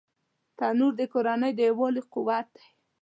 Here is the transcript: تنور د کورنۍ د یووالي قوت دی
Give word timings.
تنور 0.57 0.93
د 0.97 1.01
کورنۍ 1.13 1.51
د 1.55 1.59
یووالي 1.69 2.01
قوت 2.13 2.47
دی 2.55 2.65